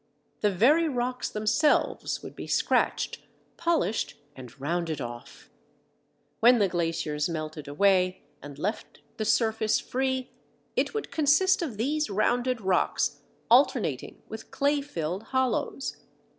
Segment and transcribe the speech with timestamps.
[0.39, 3.19] The very rocks themselves would be scratched,
[3.55, 5.51] polished, and rounded off.
[6.39, 10.31] When the glaciers melted away and left the surface free,
[10.75, 15.97] it would consist of these rounded rocks alternating with clay filled hollows.